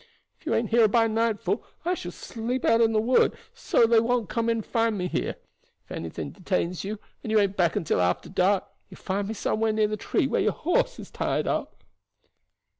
[0.39, 3.91] If you ain't here by nightfall I shall sleep out in the wood, so if
[3.91, 4.05] they come
[4.47, 5.35] they won't find me here.
[5.85, 9.35] If anything detains you, and you ain't back till after dark, you will find me
[9.35, 11.83] somewhere near the tree where your horse is tied up."